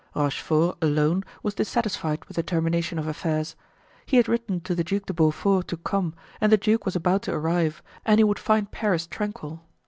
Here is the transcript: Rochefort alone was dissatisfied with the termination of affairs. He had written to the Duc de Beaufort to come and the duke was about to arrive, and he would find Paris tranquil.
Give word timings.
Rochefort 0.15 0.77
alone 0.81 1.23
was 1.43 1.53
dissatisfied 1.53 2.25
with 2.25 2.35
the 2.35 2.41
termination 2.41 2.97
of 2.97 3.05
affairs. 3.05 3.55
He 4.07 4.17
had 4.17 4.27
written 4.27 4.59
to 4.61 4.73
the 4.73 4.83
Duc 4.83 5.05
de 5.05 5.13
Beaufort 5.13 5.67
to 5.67 5.77
come 5.77 6.15
and 6.41 6.51
the 6.51 6.57
duke 6.57 6.85
was 6.85 6.95
about 6.95 7.21
to 7.21 7.33
arrive, 7.35 7.83
and 8.03 8.19
he 8.19 8.23
would 8.23 8.39
find 8.39 8.71
Paris 8.71 9.05
tranquil. 9.05 9.61